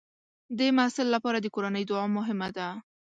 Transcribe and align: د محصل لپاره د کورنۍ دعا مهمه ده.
د 0.57 0.59
محصل 0.77 1.07
لپاره 1.15 1.37
د 1.41 1.47
کورنۍ 1.55 1.83
دعا 1.89 2.05
مهمه 2.17 2.49
ده. 2.57 2.67